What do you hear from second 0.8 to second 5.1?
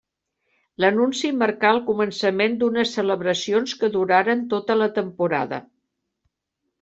L'anunci marcà el començament d'unes celebracions que duraren tota la